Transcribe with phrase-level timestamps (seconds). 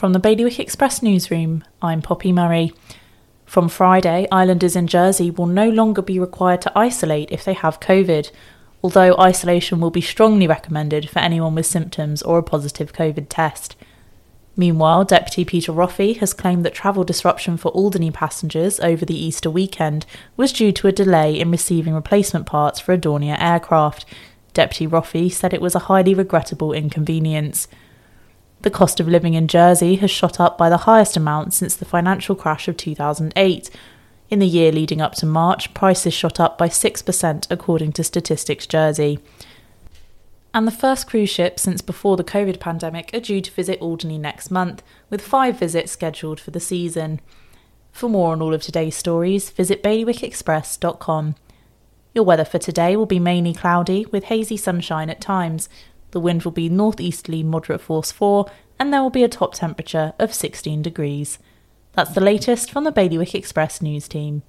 [0.00, 2.72] From the Bailiwick Express newsroom, I'm Poppy Murray.
[3.44, 7.80] From Friday, islanders in Jersey will no longer be required to isolate if they have
[7.80, 8.30] COVID,
[8.82, 13.76] although isolation will be strongly recommended for anyone with symptoms or a positive COVID test.
[14.56, 19.50] Meanwhile, Deputy Peter Roffey has claimed that travel disruption for Alderney passengers over the Easter
[19.50, 24.06] weekend was due to a delay in receiving replacement parts for a Dornier aircraft.
[24.54, 27.68] Deputy Roffey said it was a highly regrettable inconvenience.
[28.62, 31.86] The cost of living in Jersey has shot up by the highest amount since the
[31.86, 33.70] financial crash of 2008.
[34.28, 38.66] In the year leading up to March, prices shot up by 6%, according to Statistics
[38.66, 39.18] Jersey.
[40.52, 44.18] And the first cruise ship since before the COVID pandemic are due to visit Alderney
[44.18, 47.20] next month, with five visits scheduled for the season.
[47.92, 51.34] For more on all of today's stories, visit bailiwickexpress.com.
[52.14, 55.68] Your weather for today will be mainly cloudy, with hazy sunshine at times.
[56.12, 58.46] The wind will be northeasterly moderate force 4,
[58.78, 61.38] and there will be a top temperature of 16 degrees.
[61.92, 64.38] That's the latest from the Bailiwick Express news team.